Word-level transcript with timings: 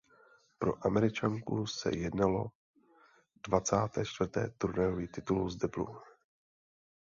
Pro 0.63 0.71
Američanku 0.87 1.65
se 1.65 1.89
jednalo 1.95 2.51
dvacáté 3.47 4.05
čtvrté 4.05 4.49
turnajový 4.57 5.07
titul 5.07 5.49
z 5.49 5.55
deblu.. 5.55 5.87